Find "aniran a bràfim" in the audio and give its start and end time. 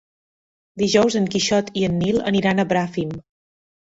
2.33-3.17